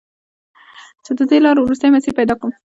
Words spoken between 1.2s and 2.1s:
دې لارو، وروستی